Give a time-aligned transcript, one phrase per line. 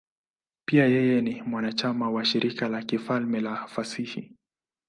[0.65, 4.31] Pia yeye ni mwanachama wa Shirika la Kifalme la Fasihi.